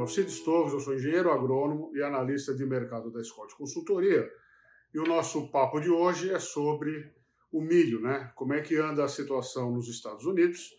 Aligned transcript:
é 0.00 0.02
Alcides 0.02 0.40
Torres, 0.40 0.72
eu 0.72 0.80
sou 0.80 0.94
engenheiro 0.94 1.30
agrônomo 1.30 1.94
e 1.94 2.02
analista 2.02 2.54
de 2.54 2.64
mercado 2.64 3.10
da 3.10 3.22
Scott 3.22 3.54
Consultoria. 3.54 4.30
E 4.94 4.98
o 4.98 5.04
nosso 5.04 5.50
papo 5.50 5.78
de 5.78 5.90
hoje 5.90 6.32
é 6.32 6.38
sobre 6.38 7.12
o 7.52 7.60
milho, 7.60 8.00
né? 8.00 8.32
Como 8.34 8.54
é 8.54 8.62
que 8.62 8.76
anda 8.76 9.04
a 9.04 9.08
situação 9.08 9.70
nos 9.70 9.88
Estados 9.88 10.24
Unidos 10.24 10.70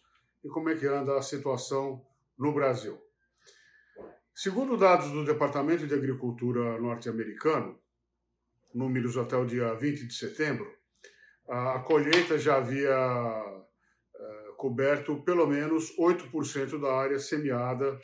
e 0.43 0.49
como 0.49 0.69
é 0.69 0.75
que 0.75 0.87
anda 0.87 1.17
a 1.17 1.21
situação 1.21 2.03
no 2.37 2.51
Brasil. 2.51 2.99
Segundo 4.33 4.75
dados 4.75 5.11
do 5.11 5.23
Departamento 5.23 5.85
de 5.85 5.93
Agricultura 5.93 6.81
norte-americano, 6.81 7.77
números 8.73 9.17
até 9.17 9.37
o 9.37 9.45
dia 9.45 9.73
20 9.75 10.07
de 10.07 10.13
setembro, 10.15 10.67
a 11.47 11.79
colheita 11.79 12.39
já 12.39 12.57
havia 12.57 12.97
uh, 12.97 14.55
coberto 14.55 15.21
pelo 15.21 15.45
menos 15.45 15.95
8% 15.97 16.79
da 16.79 16.93
área 16.93 17.19
semeada 17.19 17.99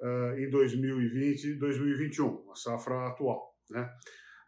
uh, 0.00 0.38
em 0.38 0.50
2020 0.50 1.44
e 1.44 1.54
2021, 1.54 2.50
a 2.50 2.54
safra 2.54 3.08
atual. 3.08 3.54
Né? 3.70 3.90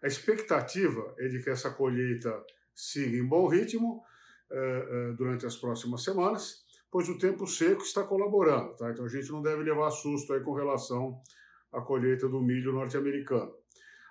A 0.02 0.06
expectativa 0.06 1.14
é 1.18 1.28
de 1.28 1.42
que 1.42 1.50
essa 1.50 1.70
colheita 1.70 2.42
siga 2.74 3.16
em 3.16 3.26
bom 3.26 3.46
ritmo 3.48 4.02
uh, 4.50 5.14
durante 5.14 5.46
as 5.46 5.56
próximas 5.56 6.02
semanas, 6.02 6.64
pois 6.90 7.08
o 7.08 7.18
tempo 7.18 7.46
seco 7.46 7.82
está 7.82 8.02
colaborando. 8.02 8.74
Tá? 8.76 8.90
Então 8.90 9.04
a 9.04 9.08
gente 9.08 9.30
não 9.30 9.42
deve 9.42 9.62
levar 9.62 9.90
susto 9.90 10.32
aí 10.32 10.40
com 10.40 10.52
relação 10.52 11.20
à 11.72 11.80
colheita 11.80 12.28
do 12.28 12.40
milho 12.40 12.72
norte-americano. 12.72 13.54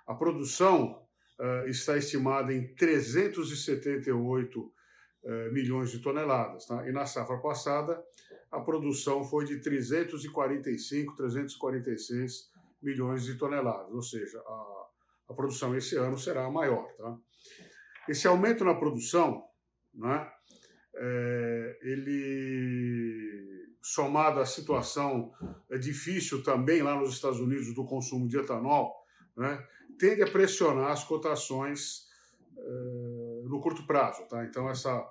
A 0.06 0.14
produção 0.14 1.02
uh, 1.38 1.68
está 1.68 1.96
estimada 1.96 2.52
em 2.52 2.74
378 2.74 4.60
uh, 4.60 4.72
eh, 5.22 5.50
milhões 5.50 5.90
de 5.90 6.00
toneladas. 6.00 6.66
Tá? 6.66 6.88
E 6.88 6.92
na 6.92 7.06
safra 7.06 7.38
passada, 7.38 8.02
a 8.50 8.60
produção 8.60 9.24
foi 9.24 9.44
de 9.44 9.60
345, 9.60 11.16
346 11.16 12.50
milhões 12.82 13.24
de 13.24 13.36
toneladas, 13.36 13.92
ou 13.92 14.02
seja, 14.02 14.40
a, 14.40 14.86
a 15.28 15.34
produção 15.34 15.76
esse 15.76 15.96
ano 15.96 16.18
será 16.18 16.50
maior. 16.50 16.86
Tá? 16.96 17.16
Esse 18.08 18.26
aumento 18.26 18.64
na 18.64 18.74
produção, 18.74 19.44
né, 19.94 20.30
é, 20.94 21.78
ele 21.82 23.68
somado 23.82 24.40
à 24.40 24.46
situação 24.46 25.32
é 25.70 25.78
difícil 25.78 26.42
também 26.42 26.82
lá 26.82 26.94
nos 26.98 27.14
Estados 27.14 27.40
Unidos 27.40 27.74
do 27.74 27.84
consumo 27.84 28.28
de 28.28 28.38
etanol, 28.38 28.94
né, 29.36 29.64
tende 29.98 30.22
a 30.22 30.30
pressionar 30.30 30.90
as 30.90 31.04
cotações 31.04 32.08
uh, 32.56 33.48
no 33.48 33.60
curto 33.60 33.86
prazo. 33.86 34.26
Tá? 34.28 34.44
Então, 34.44 34.68
essa, 34.68 35.06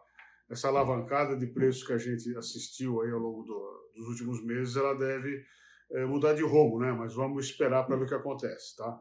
essa 0.49 0.67
alavancada 0.67 1.35
de 1.35 1.47
preços 1.47 1.85
que 1.85 1.93
a 1.93 1.97
gente 1.97 2.35
assistiu 2.35 3.01
aí 3.01 3.11
ao 3.11 3.19
longo 3.19 3.43
do, 3.43 3.91
dos 3.95 4.07
últimos 4.07 4.43
meses, 4.43 4.75
ela 4.75 4.93
deve 4.95 5.45
uh, 5.91 6.07
mudar 6.07 6.33
de 6.33 6.43
rumo, 6.43 6.79
né? 6.79 6.91
mas 6.91 7.13
vamos 7.13 7.45
esperar 7.45 7.83
para 7.85 7.95
ver 7.95 8.05
o 8.05 8.07
que 8.07 8.15
acontece. 8.15 8.75
Tá? 8.75 8.99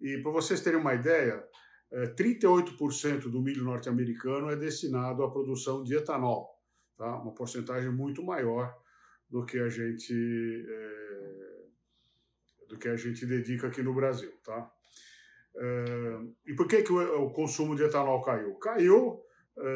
E 0.00 0.18
para 0.22 0.32
vocês 0.32 0.60
terem 0.60 0.80
uma 0.80 0.94
ideia, 0.94 1.44
38% 2.16 3.26
eh, 3.26 3.28
do 3.28 3.42
milho 3.42 3.64
norte-americano 3.64 4.48
é 4.48 4.56
destinado 4.56 5.24
à 5.24 5.30
produção 5.30 5.82
de 5.82 5.96
etanol, 5.96 6.48
tá? 6.96 7.16
uma 7.20 7.34
porcentagem 7.34 7.90
muito 7.90 8.22
maior 8.22 8.74
do 9.28 9.44
que 9.44 9.58
a 9.58 9.68
gente 9.68 10.66
é, 10.68 11.10
do 12.68 12.78
que 12.78 12.88
a 12.88 12.96
gente 12.96 13.26
dedica 13.26 13.66
aqui 13.66 13.82
no 13.82 13.94
Brasil, 13.94 14.32
tá? 14.44 14.70
É, 15.56 16.20
e 16.46 16.54
por 16.54 16.68
que, 16.68 16.82
que 16.82 16.92
o, 16.92 17.24
o, 17.24 17.32
consumo 17.32 17.74
de 17.74 17.82
etanol 17.82 18.22
caiu? 18.22 18.54
Caiu 18.54 19.20
é, 19.24 19.29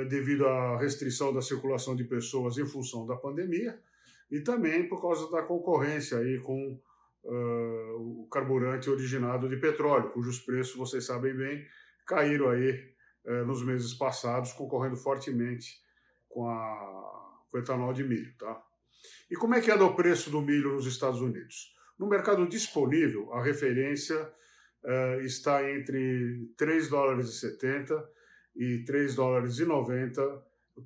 devido 0.08 0.46
à 0.46 0.78
restrição 0.78 1.32
da 1.32 1.42
circulação 1.42 1.94
de 1.94 2.04
pessoas 2.04 2.56
em 2.56 2.66
função 2.66 3.06
da 3.06 3.16
pandemia 3.16 3.78
e 4.30 4.40
também 4.40 4.88
por 4.88 5.00
causa 5.00 5.30
da 5.30 5.42
concorrência 5.42 6.18
aí 6.18 6.38
com 6.38 6.80
o 7.24 8.28
carburante 8.30 8.88
originado 8.88 9.48
de 9.48 9.56
petróleo, 9.56 10.10
cujos 10.10 10.38
preços, 10.38 10.76
vocês 10.76 11.04
sabem 11.04 11.34
bem, 11.34 11.66
caíram 12.06 12.48
aí 12.48 12.92
nos 13.46 13.62
meses 13.62 13.94
passados, 13.94 14.52
concorrendo 14.52 14.96
fortemente 14.96 15.82
com, 16.28 16.48
a, 16.48 17.42
com 17.50 17.56
o 17.56 17.60
etanol 17.60 17.92
de 17.92 18.04
milho, 18.04 18.34
tá? 18.38 18.62
E 19.30 19.36
como 19.36 19.54
é 19.54 19.60
que 19.60 19.70
anda 19.70 19.84
o 19.84 19.94
preço 19.94 20.30
do 20.30 20.40
milho 20.40 20.74
nos 20.74 20.86
Estados 20.86 21.20
Unidos? 21.20 21.74
No 21.98 22.08
mercado 22.08 22.46
disponível, 22.46 23.32
a 23.32 23.42
referência 23.42 24.20
uh, 24.20 25.20
está 25.20 25.68
entre 25.70 26.50
3 26.56 26.88
dólares 26.88 27.28
e 27.28 27.38
70 27.38 27.94
e 28.54 28.84
3 28.84 29.14
dólares 29.14 29.58
e 29.58 29.64
90 29.64 30.20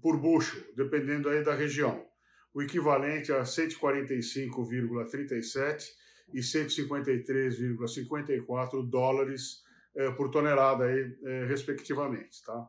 por 0.01 0.17
bucho, 0.19 0.65
dependendo 0.77 1.29
aí 1.29 1.43
da 1.45 1.55
região. 1.55 2.07
O 2.53 2.63
equivalente 2.63 3.33
a 3.33 3.43
145,37 3.43 5.89
e 6.33 6.39
153,54 6.41 8.89
dólares 8.89 9.63
uh, 9.95 10.15
por 10.17 10.31
tonelada 10.31 10.85
aí, 10.85 11.03
uh, 11.03 11.47
respectivamente, 11.47 12.43
tá? 12.45 12.69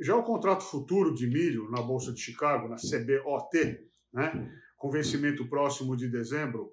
já 0.00 0.16
o 0.16 0.24
contrato 0.24 0.64
futuro 0.64 1.14
de 1.14 1.24
milho 1.24 1.70
na 1.70 1.80
Bolsa 1.80 2.12
de 2.12 2.20
Chicago, 2.20 2.68
na 2.68 2.74
CBOT, 2.74 3.80
né, 4.12 4.60
com 4.76 4.90
vencimento 4.90 5.48
próximo 5.48 5.96
de 5.96 6.08
dezembro, 6.08 6.72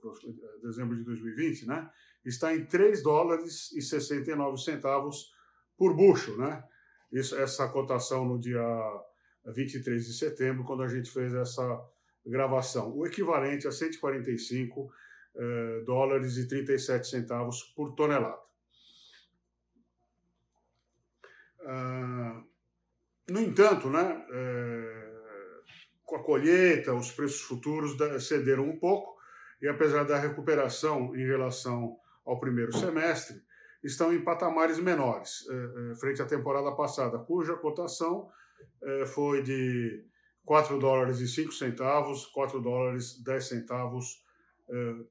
dezembro 0.64 0.98
de 0.98 1.04
2020, 1.04 1.68
né, 1.68 1.88
está 2.26 2.56
em 2.56 2.66
3 2.66 3.04
dólares 3.04 3.72
e 3.74 3.82
69 3.82 4.58
centavos 4.58 5.32
por 5.78 5.96
bucho. 5.96 6.38
Né? 6.38 6.64
Isso, 7.12 7.36
essa 7.38 7.68
cotação 7.70 8.26
no 8.26 8.40
dia 8.40 8.64
23 9.46 10.06
de 10.06 10.14
setembro, 10.14 10.64
quando 10.64 10.84
a 10.84 10.88
gente 10.88 11.10
fez 11.10 11.34
essa 11.34 11.64
gravação. 12.26 12.96
O 12.96 13.06
equivalente 13.06 13.68
a 13.68 13.72
145 13.72 14.92
eh, 15.40 15.84
dólares 15.86 16.36
e 16.38 16.48
37 16.48 17.08
centavos 17.08 17.62
por 17.76 17.94
tonelada. 17.94 18.40
Uh, 21.60 22.48
no 23.30 23.42
entanto, 23.42 23.90
né, 23.90 24.26
eh, 24.32 25.08
com 26.04 26.16
a 26.16 26.24
colheita, 26.24 26.94
os 26.94 27.12
preços 27.12 27.42
futuros 27.42 27.96
cederam 28.26 28.64
um 28.64 28.80
pouco 28.80 29.18
e, 29.62 29.68
apesar 29.68 30.06
da 30.06 30.18
recuperação 30.18 31.16
em 31.16 31.26
relação 31.26 32.00
ao 32.26 32.40
primeiro 32.40 32.76
semestre, 32.76 33.44
estão 33.88 34.14
em 34.14 34.24
patamares 34.24 34.80
menores 34.80 35.48
eh, 35.50 35.54
eh, 35.54 35.96
frente 35.96 36.22
à 36.22 36.26
temporada 36.26 36.72
passada, 36.74 37.20
cuja 37.20 37.56
cotação 37.56 38.30
eh, 38.84 39.06
foi 39.06 39.42
de 39.42 40.06
4 40.46 40.78
dólares 40.78 41.20
e 41.20 41.28
5 41.28 41.52
centavos, 41.52 42.26
4 42.28 42.62
dólares 42.62 43.22
10 43.24 43.48
centavos 43.48 44.26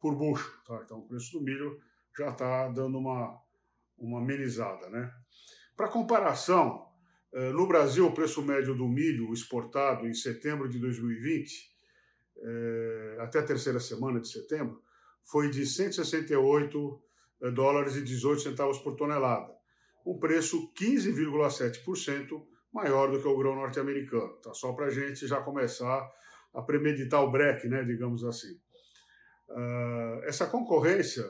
por 0.01 0.15
bucho. 0.15 0.63
Tá? 0.67 0.83
Então, 0.85 0.99
o 0.99 1.09
preço 1.09 1.39
do 1.39 1.43
milho 1.43 1.81
já 2.17 2.29
está 2.29 2.69
dando 2.69 2.99
uma, 2.99 3.41
uma 3.97 4.19
amenizada. 4.19 4.91
Né? 4.91 5.11
Para 5.75 5.89
comparação, 5.89 6.87
no 7.55 7.67
Brasil, 7.67 8.07
o 8.07 8.13
preço 8.13 8.43
médio 8.43 8.75
do 8.75 8.87
milho 8.87 9.33
exportado 9.33 10.07
em 10.07 10.13
setembro 10.13 10.69
de 10.69 10.79
2020, 10.79 11.77
eh, 12.39 13.17
até 13.21 13.39
a 13.39 13.43
terceira 13.43 13.81
semana 13.81 14.21
de 14.21 14.29
setembro, 14.29 14.83
foi 15.25 15.51
de 15.51 15.65
168 15.65 17.03
eh, 17.03 17.06
dólares 17.55 17.97
e 17.97 18.03
18 18.03 18.43
centavos 18.43 18.79
por 18.79 18.97
tonelada, 18.97 19.53
um 20.05 20.19
preço 20.19 20.73
15,7% 20.75 22.43
maior 22.73 23.11
do 23.11 23.21
que 23.21 23.29
o 23.29 23.37
grão 23.37 23.55
norte-americano. 23.55 24.35
Tá? 24.43 24.53
Só 24.55 24.73
para 24.73 24.87
a 24.87 24.91
gente 24.91 25.27
já 25.27 25.41
começar 25.41 26.09
a 26.55 26.63
premeditar 26.63 27.23
o 27.23 27.31
break, 27.31 27.69
né, 27.69 27.85
digamos 27.85 28.25
assim. 28.25 28.59
essa 30.25 30.47
concorrência 30.47 31.25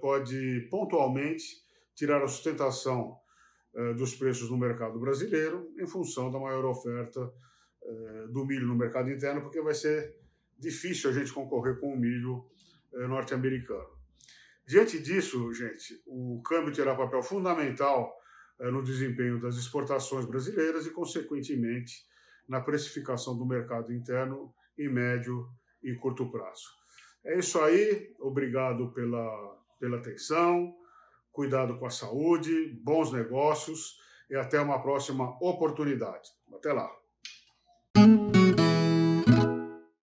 pode 0.00 0.68
pontualmente 0.70 1.44
tirar 1.94 2.22
a 2.22 2.28
sustentação 2.28 3.18
eh, 3.74 3.94
dos 3.94 4.14
preços 4.14 4.50
no 4.50 4.56
mercado 4.56 4.98
brasileiro, 4.98 5.70
em 5.78 5.86
função 5.86 6.30
da 6.30 6.38
maior 6.38 6.64
oferta 6.64 7.32
eh, 7.82 8.26
do 8.30 8.44
milho 8.46 8.66
no 8.66 8.74
mercado 8.74 9.10
interno, 9.10 9.42
porque 9.42 9.60
vai 9.60 9.74
ser 9.74 10.16
difícil 10.58 11.10
a 11.10 11.12
gente 11.12 11.32
concorrer 11.32 11.78
com 11.78 11.92
o 11.92 11.96
milho 11.96 12.46
eh, 12.94 13.06
norte-americano. 13.06 13.97
Diante 14.68 14.98
disso, 15.00 15.52
gente, 15.54 16.00
o 16.06 16.42
câmbio 16.42 16.74
terá 16.74 16.94
papel 16.94 17.22
fundamental 17.22 18.14
no 18.60 18.82
desempenho 18.82 19.40
das 19.40 19.56
exportações 19.56 20.26
brasileiras 20.26 20.86
e, 20.86 20.90
consequentemente, 20.90 22.04
na 22.46 22.60
precificação 22.60 23.36
do 23.36 23.46
mercado 23.46 23.92
interno 23.92 24.52
em 24.76 24.88
médio 24.88 25.48
e 25.82 25.94
curto 25.94 26.30
prazo. 26.30 26.68
É 27.24 27.38
isso 27.38 27.58
aí, 27.60 28.14
obrigado 28.20 28.92
pela, 28.92 29.58
pela 29.80 29.96
atenção 29.96 30.76
cuidado 31.38 31.78
com 31.78 31.86
a 31.86 31.90
saúde, 31.90 32.76
bons 32.82 33.12
negócios 33.12 33.96
e 34.28 34.34
até 34.34 34.60
uma 34.60 34.82
próxima 34.82 35.38
oportunidade. 35.40 36.30
Até 36.52 36.72
lá. 36.72 36.97